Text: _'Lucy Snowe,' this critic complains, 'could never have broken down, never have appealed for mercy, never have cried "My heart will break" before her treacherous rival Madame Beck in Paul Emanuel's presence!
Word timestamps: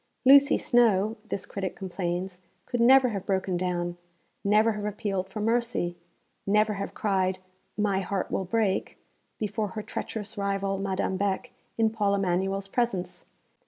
_'Lucy 0.25 0.57
Snowe,' 0.57 1.15
this 1.29 1.45
critic 1.45 1.75
complains, 1.75 2.39
'could 2.65 2.81
never 2.81 3.09
have 3.09 3.23
broken 3.23 3.55
down, 3.55 3.97
never 4.43 4.71
have 4.71 4.83
appealed 4.85 5.29
for 5.29 5.39
mercy, 5.41 5.95
never 6.47 6.73
have 6.73 6.95
cried 6.95 7.37
"My 7.77 7.99
heart 7.99 8.31
will 8.31 8.43
break" 8.45 8.97
before 9.37 9.67
her 9.77 9.83
treacherous 9.83 10.39
rival 10.39 10.79
Madame 10.79 11.17
Beck 11.17 11.51
in 11.77 11.91
Paul 11.91 12.15
Emanuel's 12.15 12.67
presence! 12.67 13.25